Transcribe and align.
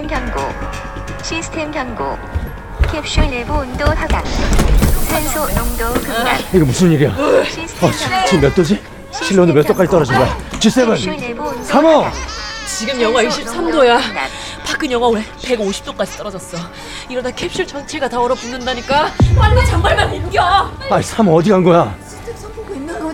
시스템 0.00 0.06
경고. 0.08 0.40
시스템 1.22 1.70
경고. 1.70 2.18
캡슐 2.90 3.30
내부 3.30 3.52
온도 3.58 3.84
하강. 3.84 4.24
산소 5.08 5.46
농도 5.48 5.92
급락. 6.00 6.40
이거 6.54 6.64
무슨 6.64 6.90
일이야? 6.92 7.12
시스템 7.44 7.88
어, 7.88 7.92
지-. 7.92 8.08
지금 8.26 8.40
몇 8.40 8.54
도지? 8.54 8.82
온도 9.40 9.52
몇 9.52 9.62
도까지 9.66 9.90
떨어진 9.90 10.14
거야? 10.16 10.38
캡슐 10.58 10.96
G7 11.12 11.20
내부 11.20 11.42
온도 11.48 11.62
3호 11.62 12.02
하강. 12.04 12.12
지금 12.66 13.02
영하 13.02 13.22
산소 13.30 13.52
농도 13.52 13.80
23도야. 13.82 14.00
급락. 14.00 14.28
밖은 14.66 14.90
영하 14.90 15.20
150도까지 15.42 16.16
떨어졌어. 16.16 16.56
이러다 17.10 17.30
캡슐 17.32 17.66
전체가 17.66 18.08
다 18.08 18.18
얼어붙는다니까. 18.20 19.10
빨리 19.36 19.66
장발만 19.66 20.10
옮겨. 20.12 20.42
아니 20.88 21.04
3호 21.04 21.36
어디 21.36 21.50
간 21.50 21.62
거야? 21.62 21.94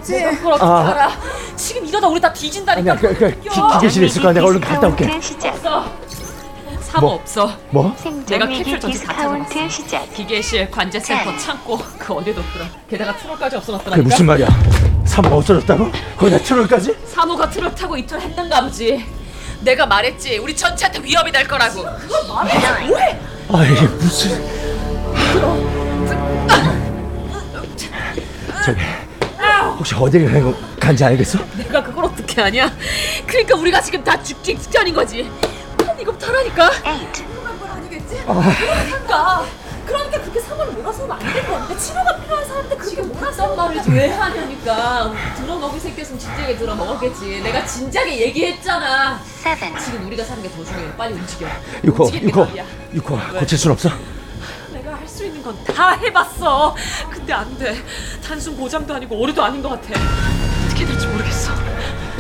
내가 0.07 0.31
그걸 0.37 0.53
어떻게 0.53 0.65
아. 0.71 0.89
알아? 0.91 1.11
지금 1.57 1.85
이러다 1.85 2.07
우리 2.07 2.21
다 2.21 2.33
뒤진다니까. 2.33 2.93
아니야 2.93 3.01
그, 3.01 3.13
그 3.19 3.41
기, 3.41 3.49
기계실에 3.81 4.07
있을 4.07 4.23
거야 4.23 4.33
내가 4.33 4.47
얼른 4.47 4.61
갔다 4.61 4.87
올게 4.87 5.21
시작. 5.21 5.49
없어. 5.55 5.96
사모 6.87 7.07
뭐? 7.09 7.17
없어. 7.17 7.53
뭐? 7.71 7.97
내가 8.27 8.47
캡슐 8.47 8.65
전체 8.65 8.79
다 8.79 8.87
디스카운트 8.89 9.49
찾아봤어. 9.55 9.69
시작. 9.69 10.15
기계실, 10.15 10.71
관제센터, 10.71 11.37
창고 11.37 11.79
그 11.99 12.13
어디도 12.15 12.41
없더라. 12.41 12.67
게다가 12.89 13.17
트롤까지 13.17 13.57
없어놨더라니까. 13.57 13.97
그게 13.97 14.03
무슨 14.09 14.27
말이야 14.27 14.47
3호 15.05 15.33
없어졌다고? 15.33 15.91
거기다 16.17 16.39
트롤까지? 16.39 16.97
사모가 17.07 17.51
트롤 17.51 17.75
타고 17.75 17.97
이틀 17.97 18.21
했는가 18.21 18.63
보지. 18.63 19.05
내가 19.63 19.85
말했지. 19.85 20.39
우리 20.39 20.55
전체한테 20.55 21.03
위협이 21.03 21.33
될 21.33 21.49
거라고. 21.49 21.83
그걸 21.99 22.29
말해. 22.29 23.19
아 23.49 23.65
이게 23.65 23.87
무슨 23.87 24.45
저기 28.65 28.81
혹시 29.79 29.95
어디를 29.95 30.55
간지 30.79 31.05
알겠어? 31.05 31.39
내가 31.57 31.83
그걸 31.83 32.05
어떻게 32.05 32.41
아냐? 32.41 32.73
그러니까 33.27 33.57
우리가 33.57 33.81
지금 33.81 34.05
다 34.05 34.23
죽기 34.23 34.57
직전인 34.57 34.95
거지. 34.95 35.29
난 35.97 36.01
이거부터 36.03 36.27
하라니까. 36.27 36.71
8. 36.83 37.13
그러니까. 38.27 39.47
그러니까 39.87 40.21
그렇게 40.21 40.41
사모를 40.41 40.73
몰아서는 40.75 41.13
안될 41.13 41.47
건데 41.47 41.79
치료가 41.79 42.17
필요한 42.21 42.45
사람한테 42.45 42.77
그렇게 42.77 43.03
몰아서 43.03 43.55
말을 43.55 43.81
왜 43.89 44.09
하냐니까. 44.11 45.15
들어먹을 45.37 45.81
새끼였으면 45.81 46.19
진작에 46.19 46.57
들어먹었겠지. 46.57 47.41
내가 47.43 47.65
진작에 47.65 48.21
얘기했잖아. 48.21 49.21
7. 49.43 49.57
지금 49.79 50.07
우리가 50.09 50.25
사는 50.25 50.43
게 50.43 50.51
더 50.51 50.65
중요해. 50.65 50.97
빨리 50.97 51.15
움직여. 51.15 51.47
유코 51.85 52.05
움직이는 52.05 52.29
유코. 52.29 52.47
유코 52.95 53.19
고칠 53.39 53.57
순 53.59 53.73
없어? 53.73 53.89
내가 54.73 54.95
할 54.97 55.09
수 55.09 55.25
있는 55.25 55.43
건 55.43 55.57
다 55.65 55.93
해봤어. 55.93 56.75
근데 57.11 57.33
안 57.33 57.57
돼. 57.57 57.75
단순 58.27 58.57
고장도 58.57 58.93
아니고 58.95 59.17
오류도 59.19 59.43
아닌 59.43 59.63
것 59.63 59.69
같아. 59.71 59.99
어떻게 60.67 60.85
될지 60.85 61.07
모르겠어. 61.07 61.53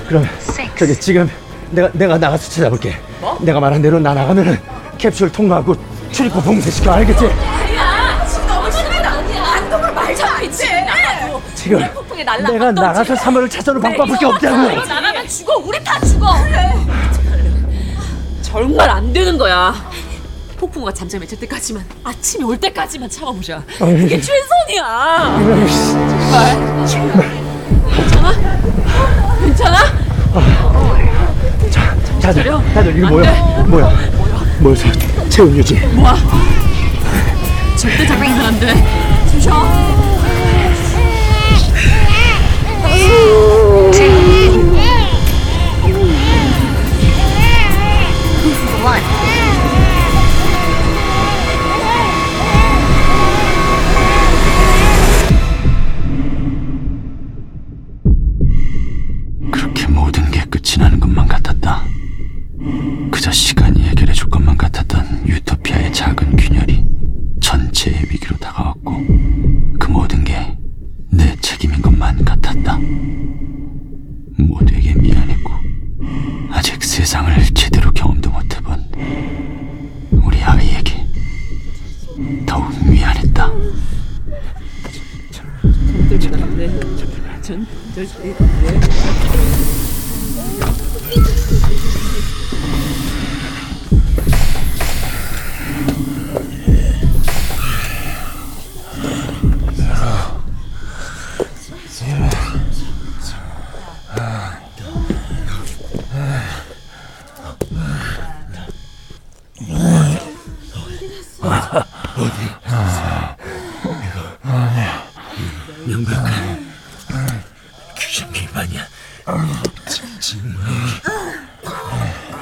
그럼 0.08 0.22
6. 0.24 0.76
저기 0.78 0.98
지금 1.00 1.28
내가 1.72 1.90
내가 1.92 2.16
나가서 2.16 2.48
찾아볼게 2.48 2.96
뭐? 3.20 3.38
내가 3.40 3.60
말한 3.60 3.82
대로 3.82 3.98
나 3.98 4.14
나가면은 4.14 4.58
캡슐 4.98 5.30
통과하고 5.32 5.74
출입구 6.12 6.42
봉쇄시켜 6.42 6.92
알겠지? 6.92 7.26
아니야. 7.26 8.26
지금 8.26 8.46
너무 8.46 8.70
심하다. 8.70 9.10
안동을 9.10 9.92
말자 9.92 10.42
있지. 10.42 10.64
나가도 10.84 11.42
지금 11.54 11.78
우리 11.78 11.90
폭풍에 11.90 12.24
날라. 12.24 12.50
내가 12.50 12.72
나가서 12.72 13.14
3호를 13.14 13.50
찾아올 13.50 13.80
방법밖에 13.80 14.26
없다고 14.26 14.56
나가면 14.86 15.28
죽어. 15.28 15.56
우리 15.56 15.82
다 15.82 15.98
죽어. 16.00 16.34
정말 18.42 18.88
안 18.90 19.12
되는 19.12 19.36
거야. 19.36 19.74
폭풍우가 20.58 20.92
잠잠해 20.92 21.26
질 21.26 21.38
때까지만 21.40 21.84
아침이 22.02 22.42
올 22.44 22.56
때까지만 22.56 23.10
참아보자. 23.10 23.62
그게 23.78 24.18
최선이야. 24.18 24.86
아이씨, 24.86 25.92
정말. 26.94 27.30
괜찮아? 27.94 28.32
괜찮아? 29.40 29.78
다들? 32.26 32.42
다들 32.74 32.96
이거 32.98 33.06
안 33.06 33.12
뭐야? 33.12 33.32
돼. 33.32 33.62
뭐야? 33.68 33.90
뭐야? 34.58 34.74
저 34.74 35.28
체온 35.28 35.56
유지 35.56 35.74
뭐야? 35.94 36.16
절대 37.76 38.04
장난은 38.04 38.44
안 38.46 38.58
돼. 38.58 38.74
숨쉬 39.30 39.48
작은 65.96 66.36
균열이 66.36 66.84
전체의 67.40 68.02
위기로 68.10 68.36
다가왔고 68.36 68.92
그 69.80 69.88
모든 69.90 70.22
게 70.24 70.54
내 71.10 71.34
책임인 71.40 71.80
것만 71.80 72.22
같았다. 72.26 72.78
모두에게 74.36 74.94
미안했고 74.94 75.50
아직 76.50 76.84
세상을 76.84 77.34
제대로 77.54 77.90
경험도 77.92 78.28
못해본 78.30 78.84
우리 80.10 80.42
아이에게 80.42 81.06
더욱 82.44 82.70
미안했다. 82.86 83.50
어디? 112.26 112.50
아. 112.64 113.36
명백한 115.86 116.72
귀신 117.96 118.32
기반이야. 118.32 118.84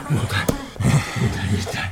뭐다 0.09 0.47
뭐다 1.21 1.43
일단. 1.53 1.85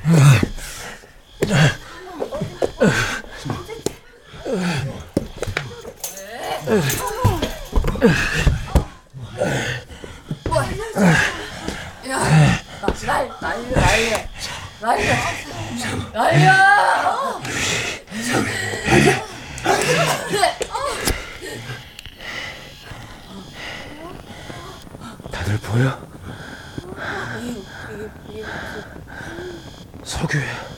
야, 12.09 12.19
날, 13.05 13.29
날려, 13.41 13.71
날려, 13.81 14.17
날려, 14.81 15.03
날려. 16.13 17.12
잘 25.53 25.59
보여? 25.61 25.99
석유야. 30.03 30.72